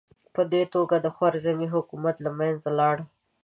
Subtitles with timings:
[0.33, 2.97] په دې توګه خوارزمي حکومت له منځه لاړ.